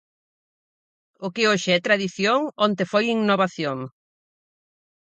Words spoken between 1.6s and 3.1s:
é tradición onte foi